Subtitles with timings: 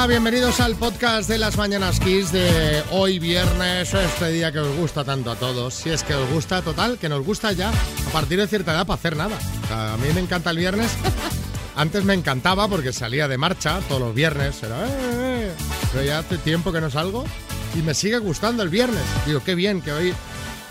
[0.00, 4.74] Hola, bienvenidos al podcast de las Mañanas Kiss de hoy viernes, este día que os
[4.78, 5.74] gusta tanto a todos.
[5.74, 8.86] Si es que os gusta, total, que nos gusta ya a partir de cierta edad
[8.86, 9.36] para hacer nada.
[9.62, 10.90] O sea, a mí me encanta el viernes.
[11.76, 14.62] Antes me encantaba porque salía de marcha todos los viernes.
[14.62, 15.52] Era, "Eh, eh",
[15.92, 17.26] pero ya hace tiempo que no salgo
[17.78, 19.02] y me sigue gustando el viernes.
[19.26, 20.14] Digo, qué bien que hoy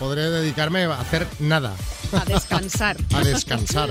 [0.00, 1.76] podré dedicarme a hacer nada,
[2.12, 2.96] A descansar.
[3.14, 3.90] a descansar.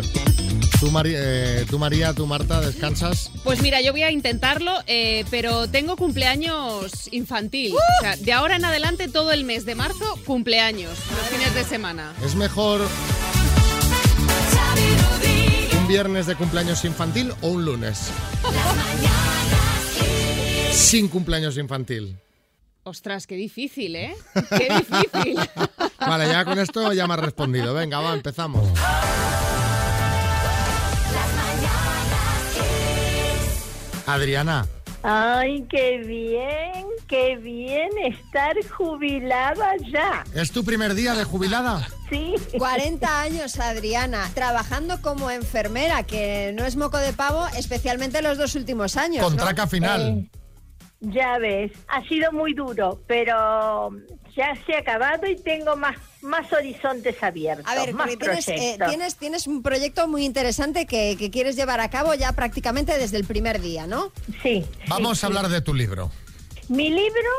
[0.80, 3.32] Tú, Mari- eh, tú, María, tú, Marta, descansas.
[3.44, 7.73] Pues mira, yo voy a intentarlo, eh, pero tengo cumpleaños infantil.
[7.76, 11.64] O sea, de ahora en adelante, todo el mes de marzo, cumpleaños, los fines de
[11.64, 12.14] semana.
[12.23, 12.82] ¿Es mejor
[15.80, 18.00] un viernes de cumpleaños infantil o un lunes?
[20.72, 22.17] Sin cumpleaños infantil.
[22.83, 24.15] Ostras, qué difícil, ¿eh?
[24.49, 25.39] Qué difícil.
[25.99, 27.73] Vale, ya con esto ya me has respondido.
[27.73, 28.67] Venga, va, empezamos.
[34.08, 34.67] Adriana,
[35.02, 40.25] Ay, qué bien, qué bien estar jubilada ya.
[40.33, 41.88] ¿es tu primer día de jubilada?
[42.09, 48.38] Sí, 40 años, Adriana, trabajando como enfermera, que no es moco de pavo, especialmente los
[48.38, 49.23] dos últimos años.
[49.23, 49.43] Con ¿no?
[49.43, 50.02] traca final.
[50.02, 50.39] Eh,
[51.02, 53.92] ya ves, ha sido muy duro, pero
[54.36, 58.53] ya se ha acabado y tengo más, más horizontes abiertos, A ver, más tienes, eh,
[58.53, 58.88] proyectos.
[58.89, 63.17] tienes, tienes un proyecto muy interesante que, que quieres llevar a cabo ya prácticamente desde
[63.17, 64.11] el primer día, ¿no?
[64.44, 64.66] Sí.
[64.88, 65.38] Vamos sí, a sí.
[65.38, 66.11] hablar de tu libro.
[66.67, 67.30] Mi libro,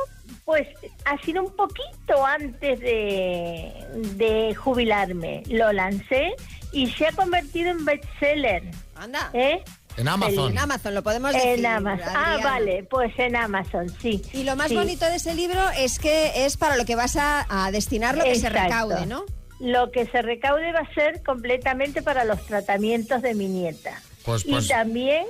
[0.45, 0.67] pues,
[1.05, 3.73] ha sido un poquito antes de,
[4.17, 5.43] de jubilarme.
[5.49, 6.35] Lo lancé
[6.73, 8.63] y se ha convertido en bestseller.
[8.97, 9.31] Anda.
[9.33, 9.63] ¿Eh?
[10.01, 10.51] En Amazon.
[10.53, 11.59] En Amazon, lo podemos decir.
[11.59, 12.09] En Amazon.
[12.17, 14.23] Ah, vale, pues en Amazon, sí.
[14.33, 14.75] Y lo más Sí.
[14.77, 18.25] bonito de ese libro es que es para lo que vas a, a destinar lo
[18.25, 19.25] que se recaude, ¿no?
[19.61, 24.01] Lo que se recaude va a ser completamente para los tratamientos de mi nieta.
[24.25, 25.27] Pues, pues, Y también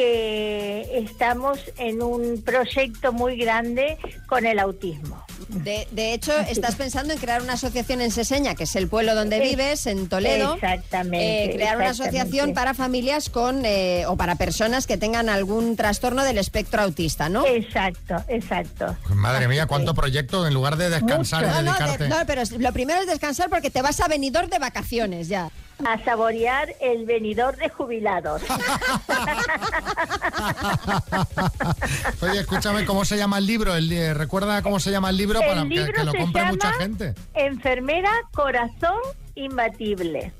[0.00, 3.96] que estamos en un proyecto muy grande
[4.26, 5.24] con el autismo.
[5.48, 9.14] De, de hecho, estás pensando en crear una asociación en Seseña, que es el pueblo
[9.14, 10.54] donde Es- vives, en Toledo.
[10.56, 15.76] Exactamente, Eh, crear una asociación para familias con eh, o para personas que tengan algún
[15.76, 17.46] trastorno del espectro autista, ¿no?
[17.46, 18.94] Exacto, exacto.
[19.02, 21.52] pues madre mía, cuánto proyecto en lugar de descansar Mucho.
[21.60, 22.04] y No, no, dedicarte.
[22.04, 25.48] de- no, pero lo primero es descansar porque te vas a venidor de vacaciones ya.
[25.84, 28.42] A saborear el venidor de jubilados.
[32.22, 33.74] Oye, escúchame, ¿cómo se llama el libro?
[33.74, 36.18] El, eh, ¿Recuerda cómo se llama el libro para el que, libro que lo se
[36.18, 37.14] compre llama mucha gente?
[37.34, 38.98] Enfermera Corazón
[39.34, 40.32] Imbatible.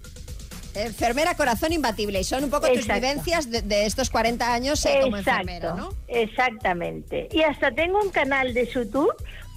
[0.75, 2.21] Enfermera corazón imbatible.
[2.21, 3.01] Y son un poco tus Exacto.
[3.01, 5.95] vivencias de, de estos 40 años eh, como enfermera, ¿no?
[6.07, 7.29] exactamente.
[7.33, 9.11] Y hasta tengo un canal de YouTube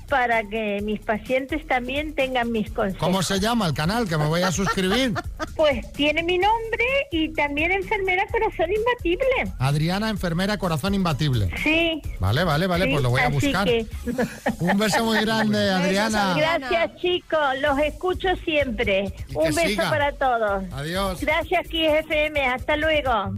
[0.09, 2.99] para que mis pacientes también tengan mis consejos.
[2.99, 4.07] ¿Cómo se llama el canal?
[4.09, 5.13] Que me voy a suscribir.
[5.55, 9.53] Pues tiene mi nombre y también Enfermera Corazón Imbatible.
[9.59, 11.49] Adriana, enfermera, corazón imbatible.
[11.61, 12.01] Sí.
[12.19, 13.65] Vale, vale, vale, sí, pues lo voy a así buscar.
[13.65, 13.85] que-
[14.59, 16.33] Un beso muy grande, Adriana.
[16.37, 19.13] Gracias chicos, los escucho siempre.
[19.33, 19.89] Un beso siga.
[19.89, 20.63] para todos.
[20.71, 21.19] Adiós.
[21.19, 23.35] Gracias Kiss FM, hasta luego.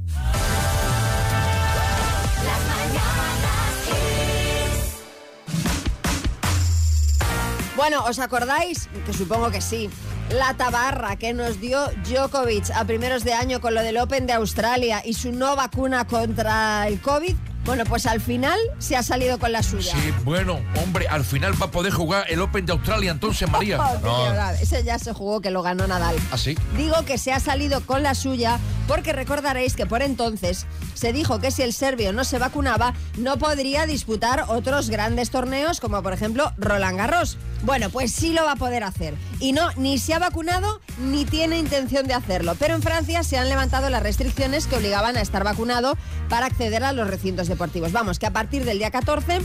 [7.82, 8.90] Bueno, ¿os acordáis?
[9.08, 9.90] Que supongo que sí.
[10.30, 14.34] La tabarra que nos dio Djokovic a primeros de año con lo del Open de
[14.34, 17.36] Australia y su no vacuna contra el COVID.
[17.66, 19.94] Bueno, pues al final se ha salido con la suya.
[19.94, 23.78] Sí, bueno, hombre, al final va a poder jugar el Open de Australia entonces, María.
[23.80, 24.62] Verdad.
[24.62, 26.16] Ese ya se jugó que lo ganó Nadal.
[26.32, 26.56] ¿Así?
[26.78, 31.40] Digo que se ha salido con la suya porque recordaréis que por entonces se dijo
[31.40, 36.14] que si el serbio no se vacunaba no podría disputar otros grandes torneos como por
[36.14, 37.38] ejemplo Roland Garros.
[37.64, 39.14] Bueno, pues sí lo va a poder hacer.
[39.40, 42.56] Y no, ni se ha vacunado ni tiene intención de hacerlo.
[42.58, 45.98] Pero en Francia se han levantado las restricciones que obligaban a estar vacunado
[46.30, 47.92] para acceder a los recintos deportivos.
[47.92, 49.42] Vamos, que a partir del día 14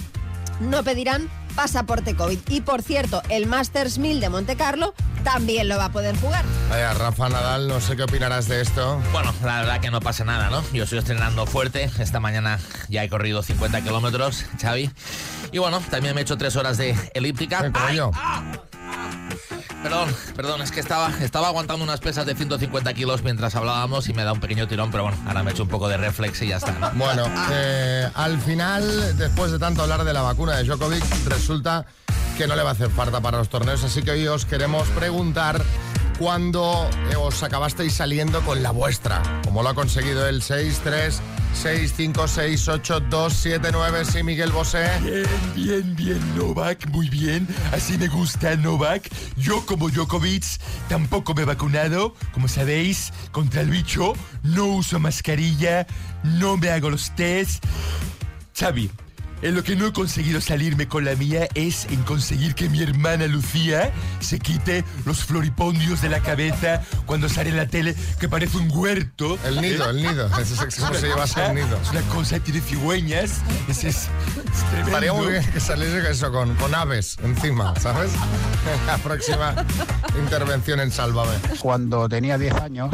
[0.60, 2.38] no pedirán pasaporte COVID.
[2.48, 4.94] Y por cierto, el Masters 1000 de Monte Carlo
[5.24, 6.44] también lo va a poder jugar.
[6.70, 9.03] Vaya, Rafa Nadal, no sé qué opinarás de esto.
[9.10, 10.62] Bueno, la verdad que no pasa nada, ¿no?
[10.72, 11.91] Yo estoy estrenando fuerte.
[11.98, 14.91] Esta mañana ya he corrido 50 kilómetros, Xavi.
[15.50, 17.62] Y bueno, también me he hecho tres horas de elíptica.
[17.62, 18.12] ¿Qué coño?
[19.86, 24.15] Perdón, perdón, es que estaba, estaba aguantando unas pesas de 150 kilos mientras hablábamos y
[24.15, 26.42] me da un pequeño tirón, pero bueno, ahora me he hecho un poco de reflex
[26.42, 26.91] y ya está, ¿no?
[26.94, 31.86] Bueno, eh, al final, después de tanto hablar de la vacuna de Djokovic, resulta
[32.36, 34.88] que no le va a hacer falta para los torneos, así que hoy os queremos
[34.88, 35.62] preguntar
[36.18, 36.91] cuándo
[37.21, 40.42] os acabasteis saliendo con la vuestra, como lo ha conseguido el
[41.62, 44.86] 636568279, sí, Miguel Bosé.
[45.03, 45.24] Bien,
[45.54, 47.48] bien, bien, Novak, muy bien.
[47.72, 49.08] Así me gusta Novak.
[49.36, 50.44] Yo, como Djokovic,
[50.88, 52.14] tampoco me he vacunado.
[52.32, 54.12] Como sabéis, contra el bicho,
[54.42, 55.86] no uso mascarilla,
[56.22, 57.64] no me hago los test.
[58.54, 58.91] Xavi,
[59.42, 62.83] En lo que no he conseguido salirme con la mía es en conseguir que mi
[62.83, 68.28] hermana Lucía se quite los floripondios de la cabeza cuando sale en la tele que
[68.28, 69.38] parece un huerto.
[69.44, 70.27] El nido, el nido.
[70.41, 71.78] Ese es como se llevase un nido.
[71.83, 73.42] Es una cosa, tiene cigüeñas.
[73.68, 74.09] Es, es, es
[74.71, 74.86] tremendo.
[74.86, 78.12] Estaría muy bien que saliese eso con, con aves encima, ¿sabes?
[78.86, 79.54] La próxima
[80.18, 81.36] intervención en Sálvame.
[81.60, 82.91] cuando tenía 10 años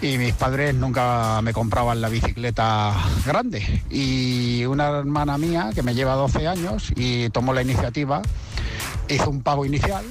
[0.00, 2.94] y mis padres nunca me compraban la bicicleta
[3.26, 3.82] grande.
[3.90, 8.22] Y una hermana mía que me lleva 12 años y tomó la iniciativa,
[9.08, 10.04] hizo un pago inicial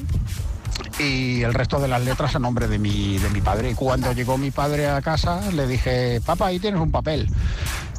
[0.99, 3.71] y el resto de las letras a nombre de mi, de mi padre.
[3.71, 7.29] Y cuando llegó mi padre a casa le dije, papá, ahí tienes un papel.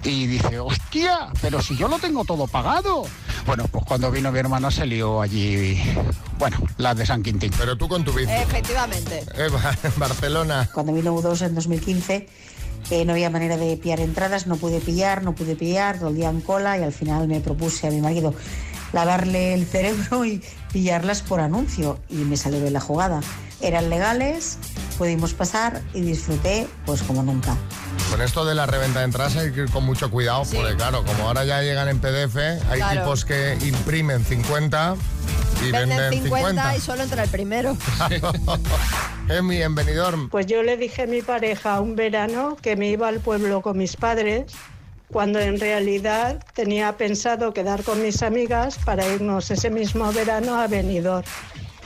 [0.04, 3.04] Y dice, hostia, pero si yo lo tengo todo pagado.
[3.48, 5.80] Bueno, pues cuando vino mi hermana se lió allí,
[6.38, 7.50] bueno, la de San Quintín.
[7.58, 8.30] Pero tú con tu bici.
[8.30, 9.24] Efectivamente.
[9.34, 9.48] Eh,
[9.82, 10.68] en Barcelona.
[10.70, 12.28] Cuando vino U2 en 2015
[12.90, 16.78] eh, no había manera de pillar entradas, no pude pillar, no pude pillar, en cola
[16.78, 18.34] y al final me propuse a mi marido
[18.92, 20.42] lavarle el cerebro y
[20.72, 23.20] pillarlas por anuncio y me salió bien la jugada.
[23.60, 24.58] Eran legales,
[24.98, 27.56] pudimos pasar y disfruté pues como nunca.
[28.10, 30.56] Con esto de la reventa de entradas hay que ir con mucho cuidado, Sí.
[30.56, 32.36] porque claro, como ahora ya llegan en PDF,
[32.70, 33.00] hay Claro.
[33.00, 34.94] tipos que imprimen 50
[35.60, 36.76] y Venden venden 50, 50.
[36.76, 37.76] y solo entra el primero.
[39.28, 40.28] Emi, en Benidorm.
[40.30, 43.76] Pues yo le dije a mi pareja un verano que me iba al pueblo con
[43.76, 44.44] mis padres,
[45.10, 50.66] cuando en realidad tenía pensado quedar con mis amigas para irnos ese mismo verano a
[50.66, 51.26] Benidorm.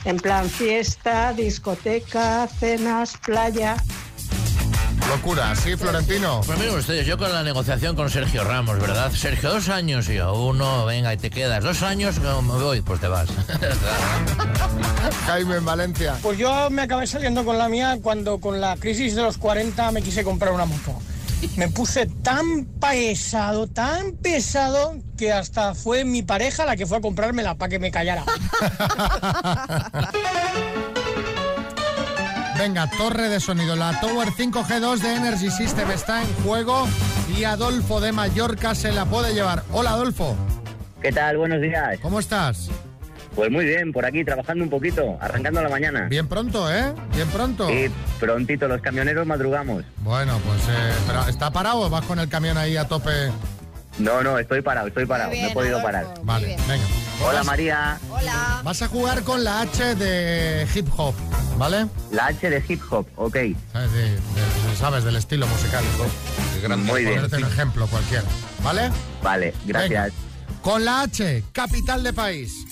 [0.05, 3.77] En plan fiesta, discoteca, cenas, playa.
[5.07, 6.41] Locura, ¿sí, Florentino?
[6.45, 9.11] Pues miren ustedes, yo con la negociación con Sergio Ramos, ¿verdad?
[9.11, 11.63] Sergio, dos años y yo, uno, venga, y te quedas.
[11.63, 13.29] Dos años, no, me voy, pues te vas.
[15.27, 16.17] Jaime, en Valencia.
[16.21, 19.91] Pues yo me acabé saliendo con la mía cuando con la crisis de los 40
[19.91, 20.99] me quise comprar una moto.
[21.57, 27.01] Me puse tan pesado, tan pesado, que hasta fue mi pareja la que fue a
[27.01, 28.23] comprármela para que me callara.
[32.57, 33.75] Venga, torre de sonido.
[33.75, 36.87] La Tower 5G2 de Energy System está en juego
[37.37, 39.63] y Adolfo de Mallorca se la puede llevar.
[39.71, 40.35] Hola, Adolfo.
[41.01, 41.37] ¿Qué tal?
[41.37, 41.99] Buenos días.
[42.01, 42.69] ¿Cómo estás?
[43.35, 46.01] Pues muy bien, por aquí trabajando un poquito, arrancando la mañana.
[46.07, 46.93] Bien pronto, ¿eh?
[47.15, 47.67] Bien pronto.
[47.71, 47.89] Y
[48.19, 49.83] prontito, los camioneros madrugamos.
[49.97, 53.31] Bueno, pues, eh, pero ¿está parado o vas con el camión ahí a tope?
[53.97, 55.85] No, no, estoy parado, estoy parado, no he podido Adolfo.
[55.85, 56.07] parar.
[56.23, 56.83] Vale, venga.
[57.23, 58.61] Hola Vas- María, Hola.
[58.63, 61.13] Vas a jugar con la H de hip hop,
[61.57, 61.87] ¿vale?
[62.11, 63.37] la H de hip hop, ok.
[63.71, 63.91] ¿Sabes?
[63.93, 65.03] De- de- ¿sabes?
[65.03, 65.83] Del estilo musical.
[66.77, 68.23] Muy bien, Ponerte un ejemplo cualquiera,
[68.63, 68.89] ¿vale?
[69.21, 70.05] vale, gracias.
[70.13, 70.59] Venga.
[70.61, 72.65] Con la H, capital de país,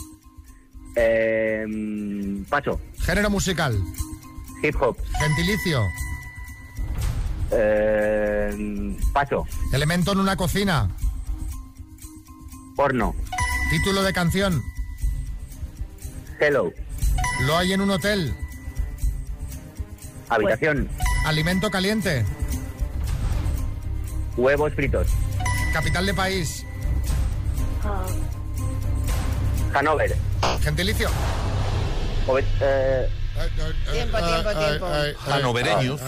[0.96, 3.82] Eh, mm, paso, género musical,
[4.64, 4.98] hip hop.
[5.20, 5.88] gentilicio,
[7.54, 10.90] Eh, mm, paso, elemento en una cocina,
[12.76, 13.14] porno.
[13.70, 14.62] título de canción,
[16.40, 16.72] Hello,
[17.42, 18.34] lo hay en un hotel,
[20.30, 20.90] habitación,
[21.26, 22.26] alimento caliente,
[24.38, 25.08] huevos fritos.
[25.74, 26.66] capital de país,
[29.74, 30.16] Hanover,
[30.62, 31.10] gentilicio.
[32.28, 33.10] Ove- eh,
[33.92, 34.86] Tiempo, tiempo, tiempo.
[35.32, 36.00] Hanovereños.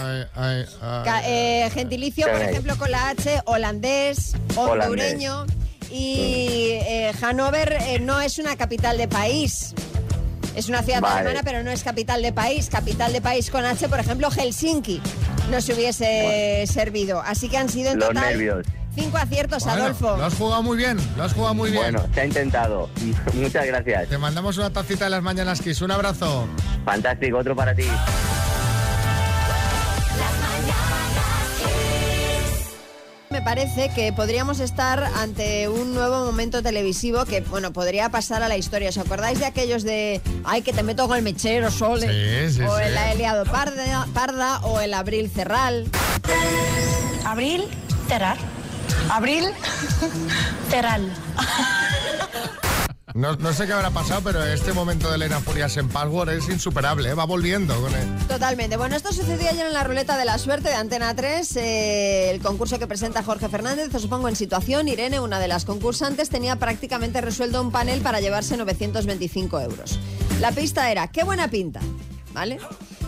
[1.25, 5.45] eh, gentilicio, por ejemplo, con la H, holandés, hondureño.
[5.89, 9.73] Y eh, Hannover eh, no es una capital de país.
[10.55, 11.21] Es una ciudad Vale.
[11.21, 12.67] alemana, pero no es capital de país.
[12.69, 15.01] Capital de país con H, por ejemplo, Helsinki.
[15.49, 17.21] No se hubiese servido.
[17.21, 18.65] Así que han sido en Los total nervios.
[18.95, 20.17] Cinco aciertos, Bueno, Adolfo.
[20.17, 21.81] lo has jugado muy bien, lo has jugado muy bien.
[21.83, 22.89] bueno, se ha intentado.
[23.33, 24.09] Muchas gracias.
[24.09, 25.81] Te mandamos una tacita de las mañanas Kiss.
[25.81, 26.47] Un abrazo.
[26.85, 27.85] Fantástico, otro para ti.
[33.29, 38.47] Me parece que podríamos estar ante un nuevo momento televisivo que, bueno, podría pasar a
[38.47, 38.89] la historia.
[38.89, 42.49] ¿Os acordáis de aquellos de, ay, que te meto con el mechero, Sole?
[42.49, 42.83] Sí, sí, o sí.
[42.85, 45.87] el Eliado Parda, Parda o el Abril Cerral.
[47.25, 47.63] Abril,
[48.07, 48.37] Terrar.
[49.09, 49.45] Abril,
[50.69, 51.11] Terral.
[53.13, 56.49] No, no sé qué habrá pasado, pero este momento de Elena Furias en Password es
[56.49, 57.09] insuperable.
[57.09, 57.13] ¿eh?
[57.13, 58.07] Va volviendo con él.
[58.27, 58.75] Totalmente.
[58.75, 62.41] Bueno, esto sucedió ayer en la ruleta de la suerte de Antena 3, eh, el
[62.41, 63.93] concurso que presenta Jorge Fernández.
[63.93, 64.87] Os pongo en situación.
[64.87, 69.99] Irene, una de las concursantes, tenía prácticamente resuelto un panel para llevarse 925 euros.
[70.39, 71.81] La pista era, qué buena pinta,
[72.33, 72.57] ¿vale?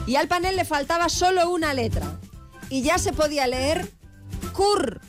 [0.05, 2.19] Y al panel le faltaba solo una letra.
[2.69, 3.91] Y ya se podía leer
[4.53, 5.01] cur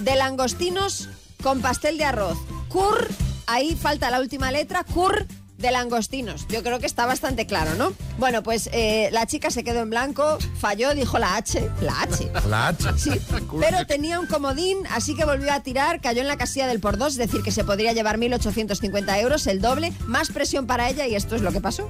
[0.00, 1.08] de langostinos
[1.42, 2.38] con pastel de arroz.
[2.68, 3.08] Cur,
[3.46, 5.26] ahí falta la última letra, cur
[5.58, 6.46] de langostinos.
[6.48, 7.92] Yo creo que está bastante claro, ¿no?
[8.18, 11.70] Bueno, pues eh, la chica se quedó en blanco, falló, dijo la H.
[11.80, 12.30] La H.
[12.48, 12.84] La H.
[12.96, 13.10] Sí,
[13.60, 16.98] pero tenía un comodín, así que volvió a tirar, cayó en la casilla del por
[16.98, 21.06] dos, es decir, que se podría llevar 1.850 euros, el doble, más presión para ella
[21.06, 21.88] y esto es lo que pasó.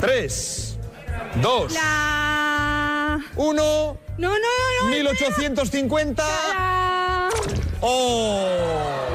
[0.00, 0.78] 3,
[1.42, 3.18] 2, La...
[3.36, 4.38] 1, No, no, no,
[4.82, 4.88] no.
[4.90, 6.22] 1850.
[6.22, 6.75] La...
[7.80, 8.48] ¡Oh!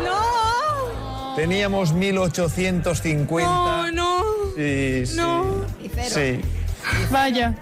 [0.04, 1.36] No.
[1.36, 3.50] Teníamos 1850.
[3.52, 4.22] No, no.
[4.56, 5.16] Sí, sí.
[5.16, 5.66] No.
[5.82, 6.10] Y cero.
[6.14, 6.42] Sí.
[7.10, 7.56] Vaya.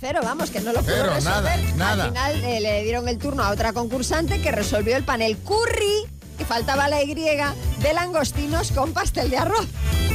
[0.00, 1.60] Cero, vamos, que no lo pudo Cero, resolver.
[1.76, 2.04] nada, nada.
[2.04, 6.06] Al final eh, le dieron el turno a otra concursante que resolvió el panel curry
[6.38, 9.66] y faltaba la Y de langostinos con pastel de arroz.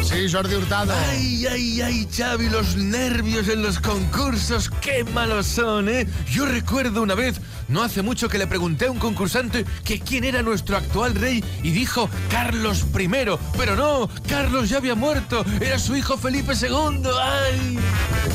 [0.04, 0.94] Sí, Jordi Hurtado.
[1.10, 6.08] Ay, ay, ay, Xavi, los nervios en los concursos, qué malos son, ¿eh?
[6.30, 10.24] Yo recuerdo una vez, no hace mucho, que le pregunté a un concursante que quién
[10.24, 13.10] era nuestro actual rey y dijo Carlos I,
[13.58, 17.80] pero no, Carlos ya había muerto, era su hijo Felipe II, ay.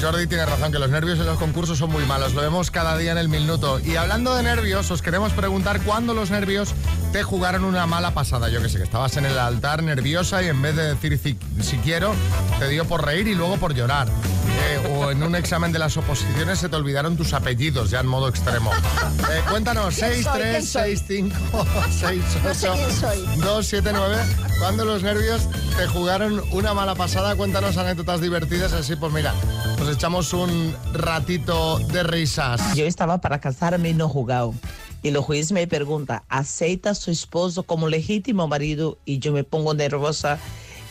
[0.00, 2.34] Jordi tiene razón, que los nervios en los concursos son muy malos.
[2.34, 3.78] Lo vemos cada día en el minuto.
[3.80, 6.74] Y hablando de nervios, os queremos preguntar cuándo los nervios
[7.12, 8.48] te jugaron una mala pasada.
[8.48, 11.38] Yo que sé, que estabas en el altar nerviosa y en vez de decir si,
[11.62, 12.14] si quiero,
[12.58, 14.08] te dio por reír y luego por llorar.
[14.54, 18.06] Eh, o en un examen de las oposiciones se te olvidaron tus apellidos, ya en
[18.06, 18.70] modo extremo.
[18.72, 20.40] Eh, cuéntanos, ¿Quién 6, soy?
[20.40, 20.96] 3, ¿Quién soy?
[20.96, 21.66] 6, 5,
[22.00, 23.40] 6, 8, No sé quién soy.
[23.40, 24.16] 2, 7, 9.
[24.58, 27.34] ¿Cuándo los nervios te jugaron una mala pasada?
[27.34, 29.34] Cuéntanos anécdotas divertidas, así pues mira,
[29.78, 32.74] nos echamos un ratito de risas.
[32.74, 34.54] Yo estaba para casarme y no jugado.
[35.02, 38.98] Y el juez me pregunta, ¿aceita a su esposo como legítimo marido?
[39.04, 40.38] Y yo me pongo nerviosa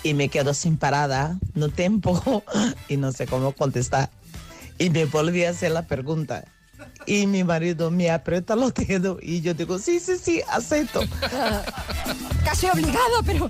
[0.04, 2.44] y me quedo sin parada, no tiempo
[2.88, 4.10] y no sé cómo contestar.
[4.78, 6.46] Y me volví a hacer la pregunta.
[7.06, 11.02] Y mi marido me aprieta los dedos y yo digo, sí, sí, sí, acepto.
[12.46, 13.50] Casi obligado, pero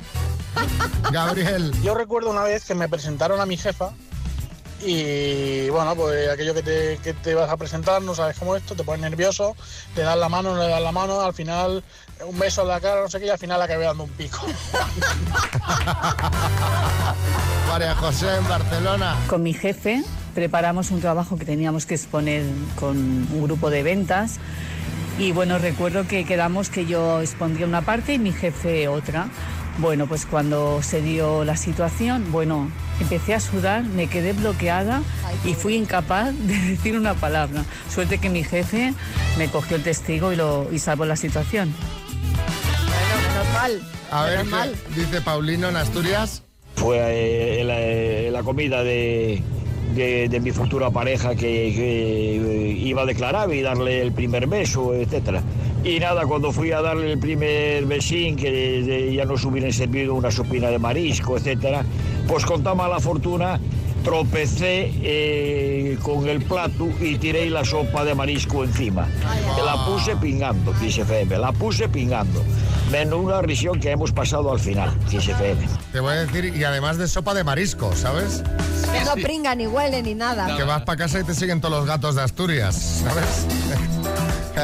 [1.12, 1.72] Gabriel.
[1.82, 3.94] Yo recuerdo una vez que me presentaron a mi jefa
[4.84, 8.76] y bueno, pues aquello que te, que te vas a presentar, no sabes cómo esto,
[8.76, 9.56] te pones nervioso,
[9.96, 11.84] le das la mano, no le das la mano, al final
[12.26, 14.40] un beso en la cara, no sé qué, y al final acabé dando un pico.
[17.68, 19.16] María José en Barcelona.
[19.28, 20.04] Con mi jefe
[20.36, 22.44] preparamos un trabajo que teníamos que exponer
[22.76, 24.40] con un grupo de ventas
[25.20, 29.30] y bueno, recuerdo que quedamos que yo expondría una parte y mi jefe otra.
[29.78, 35.02] Bueno, pues cuando se dio la situación, bueno, empecé a sudar, me quedé bloqueada
[35.46, 37.64] y fui incapaz de decir una palabra.
[37.90, 38.94] Suerte que mi jefe
[39.38, 41.74] me cogió el testigo y, lo, y salvó la situación.
[43.30, 43.82] menos mal.
[44.12, 44.76] A ver, menos mal.
[44.94, 46.44] ¿qué dice Paulino en Asturias?
[46.76, 49.42] Fue eh, la, la comida de,
[49.96, 54.48] de- de mi futura pareja que, que, eh, iba a declarar y darle el primer
[54.48, 55.42] beso, etcétera.
[55.84, 60.14] Y nada, cuando fui a darle el primer besín, que de- ya nos hubieran servido
[60.14, 61.84] una sopina de marisco, etcétera,
[62.28, 63.60] pues con tan mala fortuna
[64.04, 69.08] tropecé eh, con el plato y tiré la sopa de marisco encima.
[69.66, 72.44] La puse pingando, dice FM, la puse pingando.
[72.92, 75.68] Menuda risión que hemos pasado al final, dice FM.
[75.92, 78.44] Te voy a decir, y además de sopa de marisco, ¿sabes?
[78.92, 80.58] Que no pringa, ni huele, ni nada.
[80.58, 83.46] Que vas para casa y te siguen todos los gatos de Asturias, ¿sabes?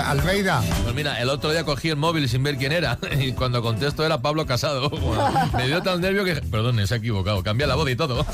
[0.01, 0.63] Almeida.
[0.83, 4.05] Pues mira, el otro día cogí el móvil sin ver quién era y cuando contesto
[4.05, 4.89] era Pablo Casado.
[5.07, 6.35] Bueno, me dio tal nervio que...
[6.35, 7.41] Perdón, se ha equivocado.
[7.43, 8.25] Cambia la voz y todo.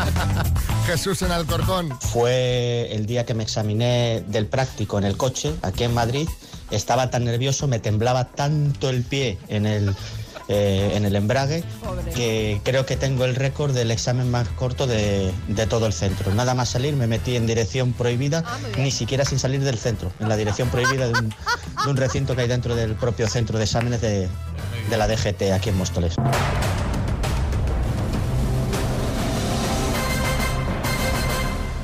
[0.86, 1.96] Jesús en Alcorcón.
[2.00, 6.28] Fue el día que me examiné del práctico en el coche, aquí en Madrid.
[6.70, 9.94] Estaba tan nervioso, me temblaba tanto el pie en el,
[10.48, 11.64] eh, en el embrague,
[12.14, 16.34] que creo que tengo el récord del examen más corto de, de todo el centro.
[16.34, 18.44] Nada más salir, me metí en dirección prohibida,
[18.78, 22.34] ni siquiera sin salir del centro, en la dirección prohibida de un, de un recinto
[22.34, 24.28] que hay dentro del propio centro de exámenes de,
[24.90, 26.16] de la DGT aquí en Móstoles.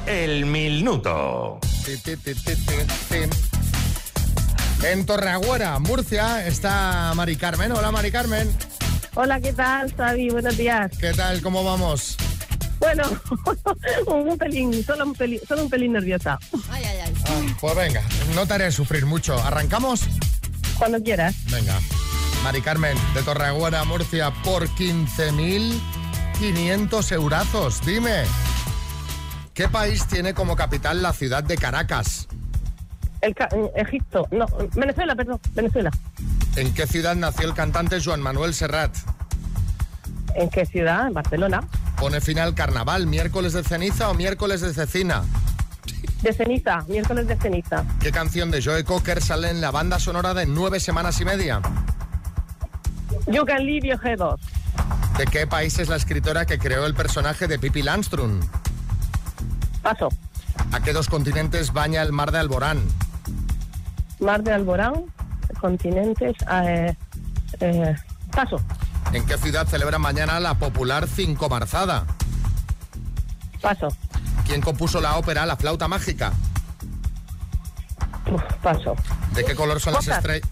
[0.06, 1.60] El minuto.
[4.82, 7.72] En Torreagüera, Murcia, está Mari Carmen.
[7.72, 8.48] Hola, Mari Carmen.
[9.14, 10.30] Hola, ¿qué tal, Xavi?
[10.30, 10.90] Buenos días.
[10.98, 11.42] ¿Qué tal?
[11.42, 12.16] ¿Cómo vamos?
[12.78, 13.02] Bueno,
[14.06, 16.38] un pelín, solo un pelín, solo un pelín nerviosa.
[16.70, 17.14] Ay, ay, ay.
[17.26, 18.02] Ah, pues venga,
[18.36, 19.36] no te haré sufrir mucho.
[19.42, 20.02] ¿Arrancamos?
[20.78, 21.34] Cuando quieras.
[21.50, 21.76] Venga.
[22.44, 27.84] Mari Carmen, de Torreagüera, Murcia, por 15.500 eurazos.
[27.84, 28.22] Dime,
[29.54, 32.28] ¿qué país tiene como capital la ciudad de Caracas?
[33.20, 35.90] El ca- eh, Egipto, no, Venezuela, perdón, Venezuela.
[36.56, 38.94] ¿En qué ciudad nació el cantante Joan Manuel Serrat?
[40.34, 41.08] ¿En qué ciudad?
[41.08, 41.60] En Barcelona.
[41.96, 45.24] Pone final carnaval, miércoles de ceniza o miércoles de cecina.
[46.22, 47.84] De ceniza, miércoles de ceniza.
[48.00, 51.60] ¿Qué canción de Joe Cocker sale en la banda sonora de nueve semanas y media?
[53.26, 54.40] You can leave your head off.
[55.16, 58.40] ¿De qué país es la escritora que creó el personaje de Pippi Landström?
[59.82, 60.08] Paso.
[60.72, 62.80] ¿A qué dos continentes baña el mar de Alborán?
[64.20, 65.04] Mar de Alborán,
[65.60, 66.36] continentes.
[66.64, 66.94] eh,
[67.60, 67.96] eh,
[68.32, 68.60] paso.
[69.12, 72.04] ¿En qué ciudad celebra mañana la popular Cinco Marzada?
[73.60, 73.88] Paso.
[74.46, 76.32] ¿Quién compuso la ópera La flauta mágica?
[78.62, 78.94] paso.
[79.34, 80.46] ¿De qué color son las estrellas?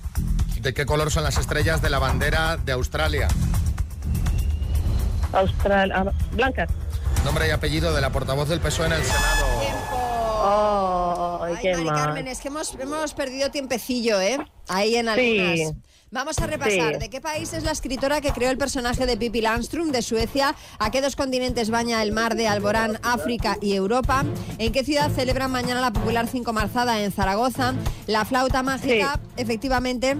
[0.62, 3.28] ¿De qué color son las estrellas de la bandera de Australia?
[5.32, 5.92] Austral.
[5.92, 6.66] ah, Blanca.
[7.24, 9.46] Nombre y apellido de la portavoz del PSOE en el Senado.
[10.48, 10.75] Oh,
[11.56, 11.94] Ay, qué Mari mal.
[11.96, 14.38] Carmen, es que hemos, hemos perdido tiempecillo, ¿eh?
[14.68, 15.38] Ahí en Sí.
[15.40, 15.74] algunas.
[16.12, 16.94] Vamos a repasar.
[16.94, 17.00] Sí.
[17.00, 19.90] ¿De qué país es la escritora que creó el personaje de Pippi Landström?
[19.90, 20.54] ¿De Suecia?
[20.78, 24.24] ¿A qué dos continentes baña el mar de Alborán, África y Europa?
[24.58, 27.74] ¿En qué ciudad celebran mañana la popular Cinco Marzada en Zaragoza?
[28.06, 30.16] La flauta mágica, efectivamente.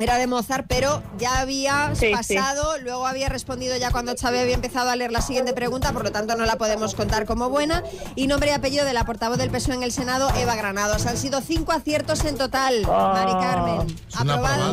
[0.00, 4.54] Era de Mozart, pero ya había Sí, pasado, luego había respondido ya cuando Chávez había
[4.54, 7.82] empezado a leer la siguiente pregunta, por lo tanto no la podemos contar como buena.
[8.14, 11.06] Y nombre y apellido de la portavoz del PSOE en el Senado, Eva Granados.
[11.06, 13.96] Han sido cinco aciertos en total, Mari Carmen.
[14.14, 14.72] Aprobado.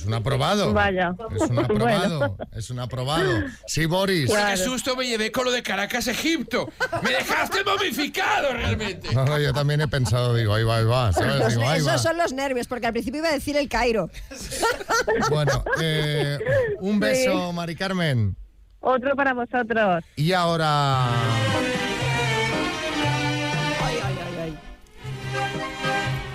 [0.00, 0.72] Es un aprobado.
[0.72, 1.12] Vaya.
[1.36, 2.18] Es un aprobado.
[2.18, 2.36] Bueno.
[2.52, 3.44] Es un aprobado.
[3.66, 4.30] Sí, Boris.
[4.32, 6.70] Qué susto me llevé con lo de Caracas, Egipto.
[7.02, 9.14] Me dejaste momificado realmente.
[9.14, 11.12] No, no, yo también he pensado, digo, ahí va, ahí va.
[11.12, 11.36] ¿sabes?
[11.36, 11.90] Los Digo, ne- ahí va.
[11.90, 14.08] esos son los nervios, porque al principio iba a decir el Cairo.
[15.30, 16.38] Bueno, eh,
[16.80, 17.52] un beso, Sí.
[17.54, 18.36] Mari Carmen.
[18.80, 20.02] Otro para vosotros.
[20.16, 21.08] Y ahora.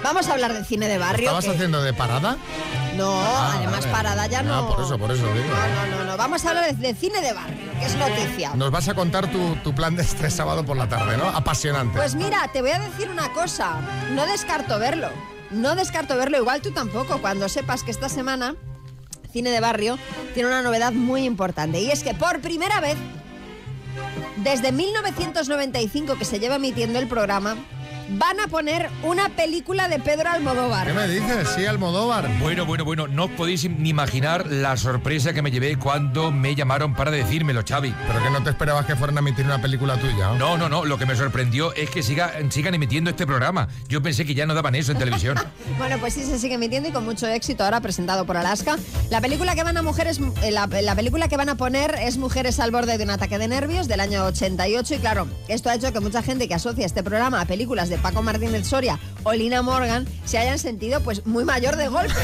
[0.04, 1.26] Vamos a hablar de cine de barrio.
[1.26, 2.38] ¿Estabas que- haciendo de parada?
[2.98, 4.70] No, Ah, además parada ya Ah, no.
[4.70, 5.46] por eso, por eso digo.
[5.48, 6.18] No, no, no, no.
[6.18, 8.52] Vamos a hablar de, de cine de barrio, que es noticia.
[8.56, 11.26] Nos vas a contar tu, tu plan de este sábado por la tarde, ¿no?
[11.28, 11.98] Apasionante.
[11.98, 13.78] Pues mira, te voy a decir una cosa.
[14.14, 15.10] No descarto verlo.
[15.52, 16.38] No descarto verlo.
[16.38, 17.20] Igual tú tampoco.
[17.20, 18.56] Cuando sepas que esta semana
[19.32, 19.98] Cine de Barrio
[20.34, 21.82] tiene una novedad muy importante.
[21.82, 22.96] Y es que por primera vez,
[24.38, 27.56] desde 1995 que se lleva emitiendo el programa,
[28.10, 30.88] van a poner una película de Pedro Almodóvar.
[30.88, 31.50] ¿Qué me dices?
[31.56, 32.30] Sí, Almodóvar.
[32.40, 36.56] Bueno, bueno, bueno, no os podéis ni imaginar la sorpresa que me llevé cuando me
[36.56, 37.94] llamaron para decírmelo, Xavi.
[38.08, 40.30] ¿Pero que no te esperabas que fueran a emitir una película tuya?
[40.30, 40.36] ¿no?
[40.38, 43.68] No, no, no, lo que me sorprendió es que siga- sigan emitiendo este programa.
[43.88, 45.38] Yo pensé que ya no daban eso en televisión.
[45.78, 48.78] Bueno, pues sí, se sigue emitiendo y con mucho éxito ahora presentado por Alaska.
[49.10, 52.18] La película que van a mujeres, eh, la, la película que van a poner es
[52.18, 55.76] Mujeres al borde de un ataque de nervios del año 88 y claro, esto ha
[55.76, 59.34] hecho que mucha gente que asocia este programa a películas de Paco Martínez Soria o
[59.34, 62.14] Lina Morgan se hayan sentido pues muy mayor de golpe.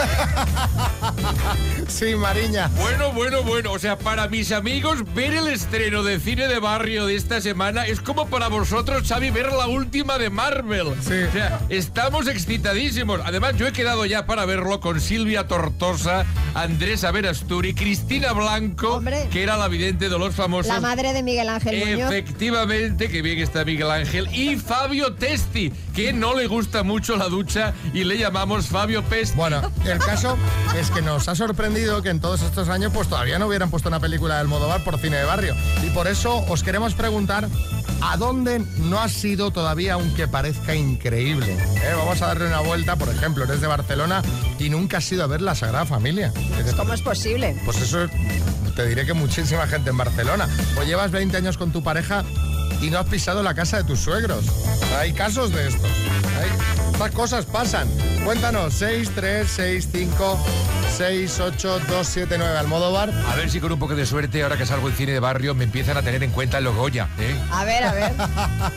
[1.87, 2.69] Sí, Mariña.
[2.79, 3.73] Bueno, bueno, bueno.
[3.73, 7.85] O sea, para mis amigos, ver el estreno de cine de barrio de esta semana
[7.85, 10.87] es como para vosotros, Xavi, ver la última de Marvel.
[10.87, 13.19] O sea, estamos excitadísimos.
[13.25, 19.43] Además, yo he quedado ya para verlo con Silvia Tortosa, Andrés Averasturi, Cristina Blanco, que
[19.43, 20.67] era la vidente de los famosos.
[20.67, 22.11] La madre de Miguel Ángel Muñoz.
[22.11, 24.29] Efectivamente, que bien está Miguel Ángel.
[24.33, 29.35] Y Fabio Testi, que no le gusta mucho la ducha y le llamamos Fabio Pesti.
[29.35, 30.37] Bueno, el caso
[30.75, 33.89] es que nos ha sorprendido que en todos estos años pues todavía no hubieran puesto
[33.89, 35.55] una película de Almodóvar por cine de barrio.
[35.85, 37.47] Y por eso os queremos preguntar
[38.01, 41.53] a dónde no ha sido todavía aunque parezca increíble.
[41.53, 41.93] ¿Eh?
[41.95, 44.21] Vamos a darle una vuelta, por ejemplo, eres de Barcelona
[44.59, 46.33] y nunca has ido a ver la Sagrada Familia.
[46.77, 47.55] ¿Cómo es posible?
[47.65, 48.07] Pues eso
[48.75, 50.47] te diré que muchísima gente en Barcelona.
[50.79, 52.23] O llevas 20 años con tu pareja
[52.81, 54.45] y no has pisado la casa de tus suegros.
[54.99, 55.89] Hay casos de estos.
[56.39, 57.87] Hay- estas cosas pasan.
[58.25, 60.45] Cuéntanos, 6, 3, 6, 5,
[60.97, 62.57] 6, 8, 2, 7, 9.
[62.59, 63.09] Almodóvar.
[63.27, 65.55] A ver si con un poco de suerte, ahora que salgo en cine de barrio,
[65.55, 67.07] me empiezan a tener en cuenta en los Goya.
[67.19, 67.35] ¿eh?
[67.51, 68.11] A ver, a ver.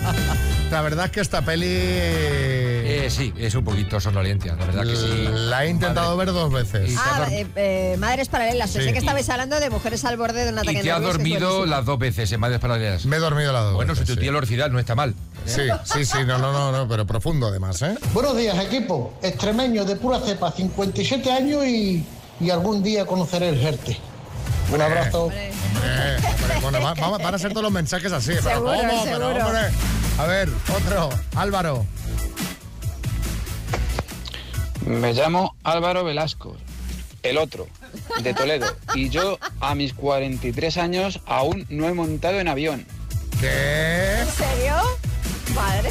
[0.70, 2.73] La verdad es que esta peli...
[3.04, 5.28] Eh, sí, es un poquito sonolienta, la verdad que sí.
[5.30, 6.94] La he intentado ver dos veces.
[6.98, 8.70] Ah, eh, eh, madres paralelas.
[8.70, 8.92] Pensé Sí.
[8.92, 11.04] que estabais hablando de mujeres al borde de un ataque Y de te has es
[11.06, 11.66] dormido buenísimo.
[11.66, 13.04] las dos veces en Madres Paralelas.
[13.06, 14.20] Me he dormido las dos Bueno, veces, si tu sí.
[14.22, 15.14] tía Lorcidal no está mal.
[15.44, 17.94] Sí, sí, sí, no, no, no, no, pero profundo además, ¿eh?
[18.14, 19.12] Buenos días, equipo.
[19.22, 22.04] Extremeño de pura cepa, 57 años y,
[22.40, 23.98] y algún día conoceré el Jerte.
[24.72, 25.24] Un abrazo.
[25.24, 28.32] Hombre, hombre, bueno, va- va- van a ser todos los mensajes así.
[28.42, 29.04] pero Seguro, ¿cómo?
[29.04, 29.46] Pero, seguro.
[29.46, 29.60] hombre.
[30.18, 31.10] A ver, otro.
[31.36, 31.84] Álvaro.
[34.86, 36.56] Me llamo Álvaro Velasco,
[37.22, 37.66] el otro,
[38.22, 38.66] de Toledo.
[38.94, 42.86] Y yo, a mis 43 años, aún no he montado en avión.
[43.40, 44.20] ¿Qué?
[44.20, 44.76] ¿En serio?
[45.54, 45.90] Madre.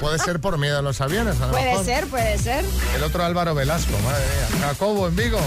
[0.00, 1.84] Puede ser por miedo a los aviones, a lo puede mejor.
[1.84, 2.64] ser, puede ser.
[2.96, 4.66] El otro Álvaro Velasco, madre mía.
[4.66, 5.40] Jacobo en Vigo.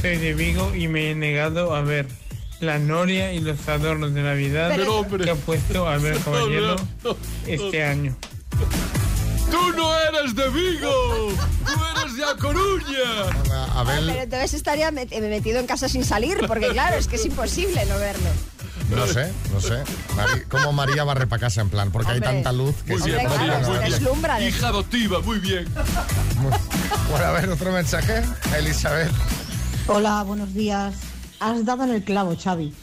[0.00, 2.06] Soy de Vigo y me he negado a ver
[2.60, 5.24] la noria y los adornos de Navidad Pero, hombre.
[5.24, 6.76] que ha puesto Albert Caballero
[7.46, 8.16] este año.
[9.50, 11.32] ¡Tú no eres de Vigo!
[11.64, 13.74] ¡Tú eres de A Coruña!
[13.74, 17.16] A ver, Pero entonces estaría eh, metido en casa sin salir, porque claro, es que
[17.16, 18.28] es imposible no verlo.
[18.90, 19.82] no sé, no sé.
[20.48, 21.90] ¿Cómo María barre para casa en plan?
[21.90, 25.66] Porque hay tanta luz que Muy sí, bien, no Hija adoptiva, muy bien.
[27.10, 28.22] Bueno, a ver, otro mensaje.
[28.56, 29.12] Elizabeth.
[29.86, 30.94] Hola, buenos días.
[31.40, 32.74] Has dado en el clavo, Xavi.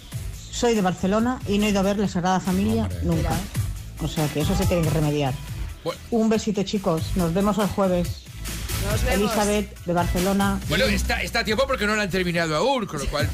[0.51, 3.31] Soy de Barcelona y no he ido a ver la Sagrada Familia nunca.
[4.01, 5.33] O sea que eso se tiene que remediar.
[6.11, 7.03] Un besito, chicos.
[7.15, 8.07] Nos vemos el jueves.
[8.91, 9.31] Nos vemos.
[9.31, 10.59] Elizabeth, de Barcelona.
[10.69, 13.29] Bueno, está, está a tiempo porque no la han terminado aún, con lo cual...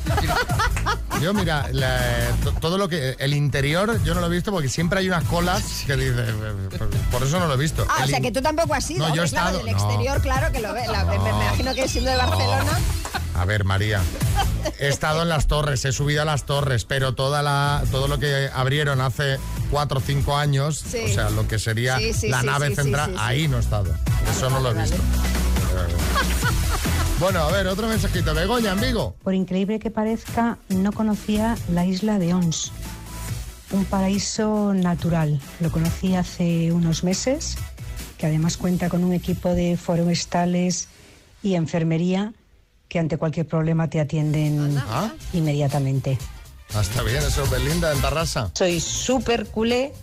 [1.21, 3.15] Yo, mira, la- todo lo que.
[3.19, 6.15] El interior yo no lo he visto porque siempre hay unas colas que dice.
[7.11, 7.85] Por eso no lo he visto.
[7.87, 9.07] Ah, o sea in- que tú tampoco has ido.
[9.07, 9.83] No, yo he claro, estado- del no.
[9.83, 10.87] exterior, claro que lo ve.
[10.87, 12.79] la- me, me imagino que siendo de Barcelona.
[13.41, 14.01] A ver, María.
[14.79, 18.19] He estado en las torres, he subido a las torres, pero toda la, todo lo
[18.19, 19.39] que abrieron hace
[19.71, 20.99] cuatro o cinco años, Sí.
[21.05, 23.19] o sea, lo que sería Sí, sí, la sí, nave sí, sí, central, sí, sí.
[23.19, 23.91] ahí no he estado.
[24.31, 24.97] Eso no lo he visto.
[27.19, 28.33] Bueno, a ver, otro mensajito.
[28.35, 29.15] Begoña, en Vigo.
[29.23, 32.71] Por increíble que parezca, no conocía la isla de Ons,
[33.71, 35.39] un paraíso natural.
[35.59, 37.57] Lo conocí hace unos meses,
[38.19, 40.87] que además cuenta con un equipo de forestales
[41.43, 42.33] y enfermería
[42.91, 45.09] que ante cualquier problema te atienden Ah.
[45.31, 46.17] inmediatamente.
[46.75, 48.51] Ah, está bien, eso, Belinda, en Tarrasa.
[48.53, 49.93] Soy súper culé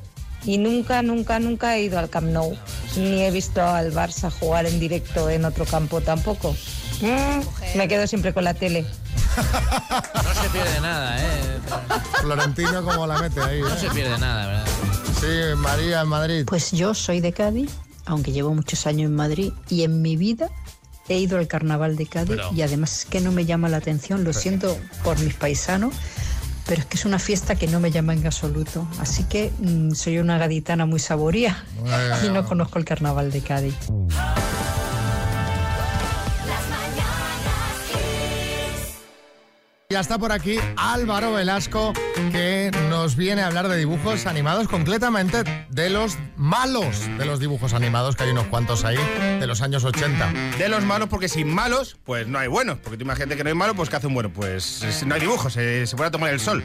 [0.43, 2.57] y nunca, nunca, nunca he ido al Camp Nou.
[2.97, 6.57] Ni he visto al Barça jugar en directo en otro campo tampoco.
[7.03, 8.87] Mm, me quedo siempre con la tele.
[9.37, 11.59] No se pierde nada, ¿eh?
[12.23, 13.61] Florentino, como la mete ahí?
[13.61, 13.79] No eh?
[13.79, 14.67] se pierde nada, ¿verdad?
[15.21, 16.45] Sí, María, en Madrid.
[16.47, 17.71] Pues yo soy de Cádiz,
[18.07, 20.49] aunque llevo muchos años en Madrid y en mi vida
[21.09, 24.25] he ido al carnaval de Cádiz y además es que no me llama la atención,
[24.25, 25.95] lo siento por mis paisanos,
[26.67, 28.87] pero es que es una fiesta que no me llama en absoluto.
[29.01, 31.65] Así que mm, soy una gaditana muy saboría
[32.25, 33.75] y no conozco el carnaval de Cádiz.
[39.91, 41.95] Ya está por aquí Álvaro Velasco,
[42.31, 47.73] que nos viene a hablar de dibujos animados, concretamente de los malos de los dibujos
[47.73, 48.99] animados, que hay unos cuantos ahí,
[49.41, 50.31] de los años 80.
[50.59, 52.77] De los malos, porque sin malos, pues no hay buenos.
[52.81, 54.31] Porque tú imagínate que no hay malo, pues ¿qué hace un bueno?
[54.31, 56.63] Pues no hay dibujos, se, se puede tomar el sol.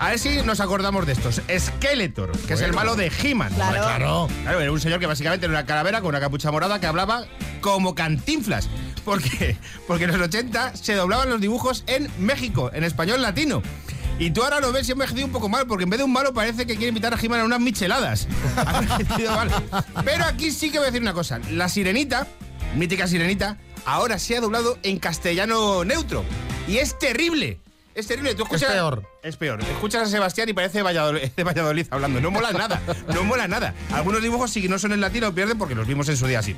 [0.00, 1.42] A ver si nos acordamos de estos.
[1.56, 3.54] Skeletor, que es el malo de He-Man.
[3.54, 3.84] Claro.
[3.84, 4.28] Claro.
[4.42, 7.24] Claro, era un señor que básicamente era una calavera con una capucha morada que hablaba
[7.60, 8.68] como cantinflas.
[9.04, 9.56] ¿Por qué?
[9.86, 13.62] Porque en los 80 se doblaban los dibujos en México, en español latino.
[14.18, 16.04] Y tú ahora lo ves y ha envejecido un poco mal, porque en vez de
[16.04, 18.28] un malo parece que quiere invitar a He-Man a unas micheladas.
[20.04, 21.40] Pero aquí sí que voy a decir una cosa.
[21.50, 22.26] La sirenita,
[22.76, 26.24] mítica sirenita, ahora se ha doblado en castellano neutro.
[26.68, 27.58] Y es terrible.
[27.94, 28.34] Es terrible.
[28.34, 29.02] Tú escuchas- peor.
[29.22, 29.60] Es peor.
[29.62, 32.20] Escuchas a Sebastián y parece Valladolid, de Valladolid hablando.
[32.20, 32.80] No mola nada.
[33.12, 33.74] No mola nada.
[33.92, 36.56] Algunos dibujos, si no son en latino, pierden porque los vimos en su día así.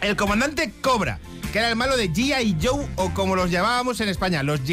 [0.00, 1.18] El comandante Cobra,
[1.52, 2.56] que era el malo de G.I.
[2.62, 4.64] Joe, o como los llamábamos en España, los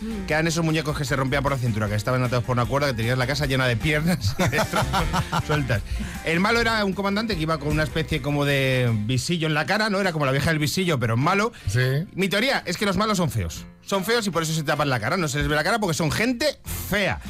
[0.00, 0.26] G.I.Joes.
[0.26, 2.66] Que eran esos muñecos que se rompían por la cintura, que estaban atados por una
[2.66, 4.86] cuerda, que tenías la casa llena de piernas y de trozos
[5.46, 5.82] sueltas.
[6.24, 9.66] El malo era un comandante que iba con una especie como de visillo en la
[9.66, 10.00] cara, ¿no?
[10.00, 11.52] Era como la vieja del visillo, pero malo.
[11.66, 12.06] Sí.
[12.14, 13.66] Mi teoría es que los malos son feos.
[13.84, 15.16] Son feos y por eso se tapan la cara.
[15.16, 16.58] No se les ve la cara porque son gente
[16.90, 17.20] fea.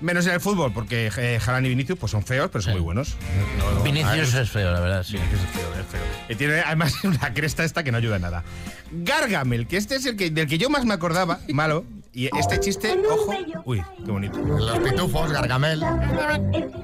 [0.00, 2.82] Menos en el fútbol, porque eh, Haaland y Vinicius pues son feos, pero son muy
[2.82, 3.16] buenos.
[3.58, 5.14] No, no, Vinicius es feo, la verdad, sí.
[5.14, 6.00] Vinicius es feo, es feo.
[6.28, 8.44] Y tiene además una cresta esta que no ayuda en nada.
[8.92, 11.84] Gargamel, que este es el que, del que yo más me acordaba, malo.
[12.14, 13.34] Y este chiste, ojo.
[13.64, 14.38] Uy, qué bonito.
[14.38, 15.84] Los pitufos, Gargamel.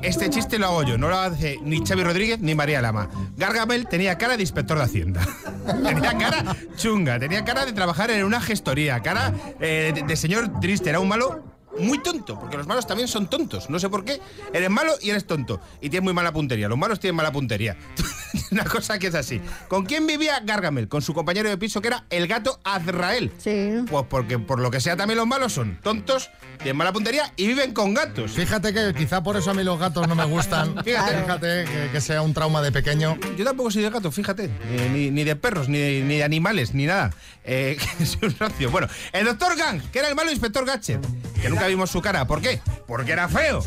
[0.03, 3.09] Este chiste lo hago yo, no lo hace ni Xavi Rodríguez ni María Lama.
[3.37, 5.21] Gargamel tenía cara de inspector de Hacienda.
[5.85, 10.61] tenía cara chunga, tenía cara de trabajar en una gestoría, cara eh, de, de señor
[10.61, 14.05] triste, era un malo muy tonto, porque los malos también son tontos, no sé por
[14.05, 14.21] qué.
[14.53, 16.69] Eres malo y eres tonto, y tienes muy mala puntería.
[16.69, 17.77] Los malos tienen mala puntería.
[18.51, 19.41] Una cosa que es así.
[19.69, 20.89] ¿Con quién vivía Gargamel?
[20.89, 23.33] Con su compañero de piso que era el gato Azrael.
[23.39, 23.77] Sí.
[23.89, 27.47] Pues porque por lo que sea también los malos son tontos, tienen mala puntería y
[27.47, 28.33] viven con gatos.
[28.33, 30.75] Fíjate que quizá por eso a mí los gatos no me gustan.
[30.85, 31.23] Fíjate.
[31.23, 33.17] Fíjate que, que sea un trauma de pequeño.
[33.37, 34.45] Yo tampoco soy de gatos, fíjate.
[34.45, 37.11] Eh, ni, ni de perros, ni de, ni de animales, ni nada.
[37.45, 38.71] Eh, soy un socio.
[38.71, 41.01] Bueno, el doctor Gang, que era el malo inspector Gadget,
[41.41, 42.27] que nunca vimos su cara.
[42.27, 42.61] ¿Por qué?
[42.87, 43.63] Porque era feo.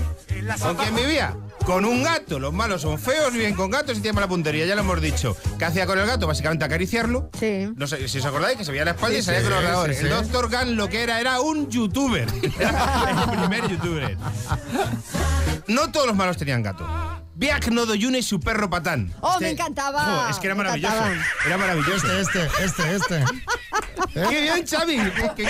[0.61, 1.35] ¿Con quién vivía?
[1.65, 2.39] Con un gato.
[2.39, 4.65] Los malos son feos, viven con gatos y tienen mala puntería.
[4.65, 5.35] Ya lo hemos dicho.
[5.57, 6.27] ¿Qué hacía con el gato?
[6.27, 7.29] Básicamente acariciarlo.
[7.39, 7.69] Sí.
[7.75, 9.59] No sé si os acordáis que se veía la espalda y salía sí, con los
[9.63, 9.97] ordenadores.
[9.97, 12.27] sí, El doctor Gang lo que era era un youtuber.
[12.43, 14.17] El primer youtuber.
[15.67, 16.85] No todos los malos tenían gato.
[17.35, 19.11] Viac Nodoyune y su perro patán.
[19.21, 20.03] ¡Oh, Este- me encantaba!
[20.25, 20.95] Jo, es que era maravilloso.
[21.47, 22.19] Era maravilloso.
[22.19, 23.17] Este, este, este, este.
[24.15, 24.25] ¿Eh?
[24.29, 24.97] ¡Qué bien, Xavi!
[25.35, 25.49] Que- que-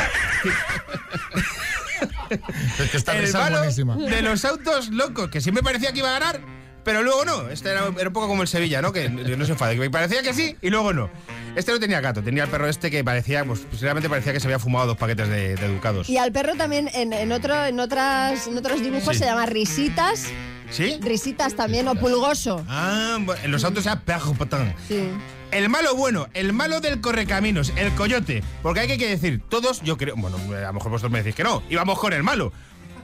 [2.80, 3.96] Es que esta el risa es malo buenísima.
[3.96, 6.42] de los autos locos, que siempre parecía que iba a ganar,
[6.84, 7.50] pero luego no.
[7.50, 8.92] Este era, era un poco como el Sevilla, ¿no?
[8.92, 11.10] Que no se enfade, que me parecía que sí y luego no.
[11.56, 14.48] Este no tenía gato, tenía el perro este que parecía, pues posiblemente parecía que se
[14.48, 16.10] había fumado dos paquetes de, de educados.
[16.10, 19.20] Y al perro también en, en otro, en, otras, en otros dibujos Sí.
[19.20, 20.26] se llama risitas.
[20.72, 20.98] ¿Sí?
[21.02, 22.66] Risitas también, o pulgoso.
[22.68, 24.74] Ah, en los autos era perro patán.
[24.88, 25.08] Sí.
[25.54, 28.44] El malo bueno, el malo del correcaminos, el coyote.
[28.64, 31.44] Porque hay que decir, todos, yo creo, bueno, a lo mejor vosotros me decís que
[31.44, 32.52] no, íbamos con el malo.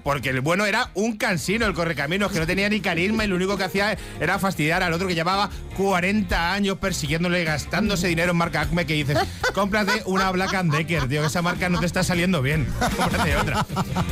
[0.04, 3.36] Porque el bueno era un cansino, el correcaminos, que no tenía ni carisma y lo
[3.36, 8.38] único que hacía era fastidiar al otro que llevaba 40 años persiguiéndole, gastándose dinero en
[8.38, 9.18] marca Acme, que dices,
[9.54, 13.36] cómprate una Black and Decker, tío, que esa marca no te está saliendo bien, cómprate
[13.36, 13.66] otra.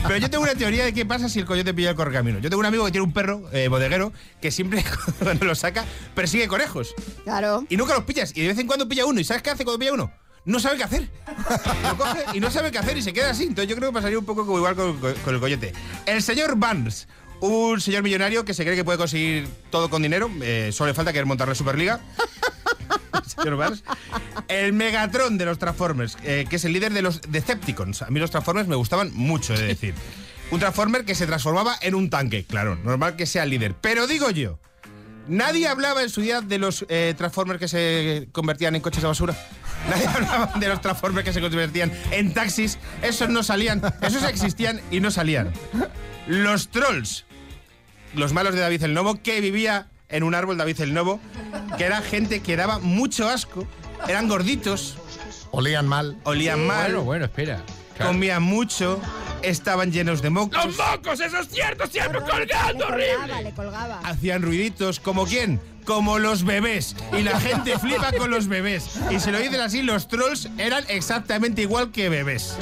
[0.03, 2.41] Pero yo tengo una teoría de qué pasa si el coyote pilla el correcaminos.
[2.41, 4.83] Yo tengo un amigo que tiene un perro eh, bodeguero que siempre
[5.19, 6.93] cuando lo saca persigue conejos.
[7.23, 7.65] Claro.
[7.69, 8.31] Y nunca los pillas.
[8.35, 9.19] Y de vez en cuando pilla uno.
[9.19, 10.11] ¿Y sabes qué hace cuando pilla uno?
[10.47, 11.09] No sabe qué hacer.
[11.83, 13.43] Lo coge y no sabe qué hacer y se queda así.
[13.43, 15.73] Entonces yo creo que pasaría un poco como igual con, con el coyote.
[16.05, 17.09] El señor Barnes,
[17.41, 20.31] un señor millonario que se cree que puede conseguir todo con dinero.
[20.41, 21.99] eh, solo le falta querer montar la Superliga.
[23.13, 23.83] El señor Barnes.
[24.47, 28.03] El Megatron de los Transformers, eh, que es el líder de los Decepticons.
[28.03, 29.93] A mí los Transformers me gustaban mucho, he de decir.
[30.49, 32.45] Un Transformer que se transformaba en un tanque.
[32.45, 33.75] Claro, normal que sea el líder.
[33.81, 34.59] Pero digo yo,
[35.27, 39.07] Nadie hablaba en su día de los eh, Transformers que se convertían en coches de
[39.09, 39.35] basura.
[39.89, 42.77] Nadie hablaba de los Transformers que se convertían en taxis.
[43.01, 45.51] Esos no salían, esos existían y no salían.
[46.27, 47.25] Los Trolls,
[48.13, 51.19] los malos de David el Novo, que vivía en un árbol David el Novo,
[51.77, 53.67] que era gente que daba mucho asco,
[54.07, 54.97] eran gorditos.
[55.51, 56.17] Olían mal.
[56.23, 56.83] Olían mal.
[56.91, 57.61] Bueno, bueno, espera.
[57.95, 58.11] Claro.
[58.11, 59.01] Comían mucho,
[59.41, 60.65] estaban llenos de mocos.
[60.65, 61.19] ¡Los mocos!
[61.19, 61.87] ¡Eso es cierto!
[61.87, 62.85] ¡Siempre Le colgando!
[62.85, 63.43] colgaba, ¡Horrible!
[63.43, 63.99] le colgaba.
[64.03, 65.59] hacían ruiditos, ¿como quién?
[65.87, 66.97] Como los bebés.
[67.17, 68.89] Y la gente flipa con los bebés.
[69.09, 72.57] Y se lo dicen así, los trolls eran exactamente igual que bebés.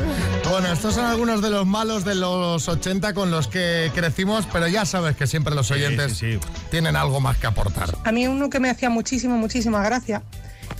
[0.47, 4.67] Bueno, estos son algunos de los malos de los 80 con los que crecimos, pero
[4.67, 6.21] ya sabes que siempre los oyentes
[6.69, 7.97] tienen algo más que aportar.
[8.03, 10.21] A mí uno que me hacía muchísimo, muchísima gracia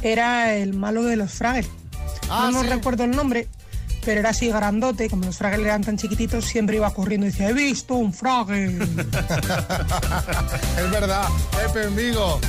[0.04, 1.68] era el malo de los Fraggles.
[2.30, 2.68] Ah, no sí.
[2.68, 3.48] recuerdo el nombre,
[4.06, 7.50] pero era así grandote, como los Fraggles eran tan chiquititos, siempre iba corriendo y decía,
[7.50, 8.78] he visto un Fraggle.
[10.78, 12.40] es verdad, Pepe en Vigo.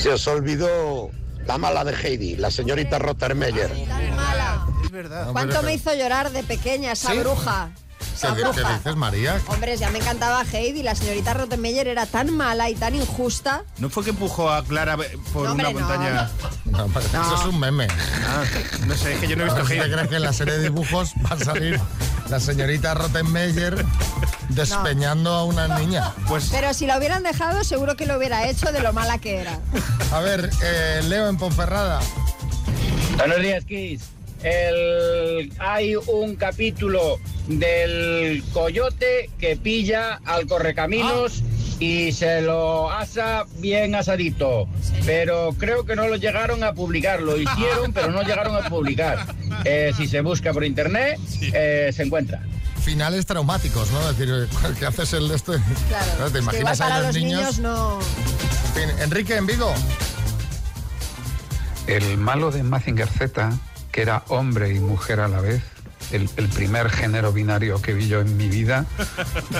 [0.00, 1.10] Se os olvidó
[1.46, 3.70] la mala de Heidi, la señorita Rottermeyer.
[3.86, 4.66] Tan mala.
[4.82, 5.28] Es verdad.
[5.32, 7.18] ¿Cuánto me hizo llorar de pequeña esa ¿Sí?
[7.18, 7.70] bruja?
[8.20, 9.38] ¿Qué, qué dices, María?
[9.48, 10.82] Hombre, ya me encantaba Heidi.
[10.82, 13.64] La señorita Rottenmeier era tan mala y tan injusta.
[13.78, 14.96] ¿No fue que empujó a Clara
[15.32, 16.28] por No, una no.
[16.76, 17.86] No, Eso es un meme.
[18.26, 18.44] Ah,
[18.86, 19.92] no sé, es que yo no he visto ver si te Heidi.
[19.94, 21.80] crees que en la serie de dibujos va a salir
[22.28, 23.84] la señorita Rottenmeier
[24.50, 26.12] despeñando a una niña.
[26.28, 29.36] Pues Pero si la hubieran dejado, seguro que lo hubiera hecho de lo mala que
[29.38, 29.58] era.
[30.12, 32.00] A ver, eh, Leo en Ponferrada.
[33.16, 34.02] Buenos días, Kiss.
[34.42, 41.42] El, hay un capítulo del coyote que pilla al correcaminos
[41.78, 44.68] y se lo asa bien asadito.
[45.04, 47.22] Pero creo que no lo llegaron a publicar.
[47.22, 49.26] Lo hicieron, pero no llegaron a publicar.
[49.64, 51.18] Eh, si se busca por internet,
[51.52, 52.42] eh, se encuentra.
[52.82, 54.10] Finales traumáticos, ¿no?
[54.10, 55.52] Es decir, ¿qué haces el de este?
[55.88, 56.26] Claro.
[56.26, 57.40] ¿Te que imaginas a los los niños?
[57.40, 57.98] niños no.
[58.76, 59.72] En fin, Enrique en Vigo.
[61.86, 63.52] El malo de Mazinger Z,
[63.92, 65.62] que era hombre y mujer a la vez,
[66.12, 68.86] el, el primer género binario que vi yo en mi vida,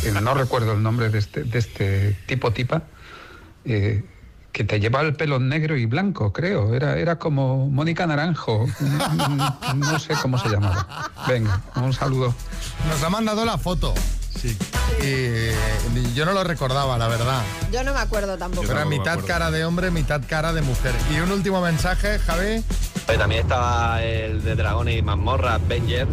[0.02, 2.82] eh, no recuerdo el nombre de este, de este tipo tipa,
[3.64, 4.04] eh,
[4.52, 6.74] que te llevaba el pelo negro y blanco, creo.
[6.74, 8.66] Era, era como Mónica Naranjo,
[9.74, 11.10] no sé cómo se llamaba.
[11.28, 12.34] Venga, un saludo.
[12.88, 13.92] Nos ha mandado la foto.
[14.34, 14.56] Sí.
[15.02, 17.42] Y yo no lo recordaba, la verdad.
[17.72, 18.70] Yo no me acuerdo tampoco.
[18.70, 20.94] Era mitad cara de hombre, mitad cara de mujer.
[21.10, 22.62] Y un último mensaje, Javi.
[23.18, 26.06] También estaba el de Dragones y Mazmorra, Avenger.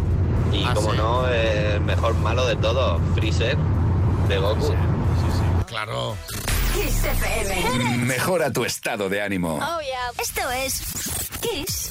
[0.54, 0.96] Y Ah, como sí.
[0.96, 3.56] no, el mejor malo de todos, Freezer,
[4.28, 4.74] de Goku.
[5.66, 6.16] Claro.
[6.74, 7.98] Kiss FM.
[8.04, 9.56] Mejora tu estado de ánimo.
[9.56, 10.10] Oh, yeah.
[10.18, 10.80] Esto es
[11.40, 11.90] Kiss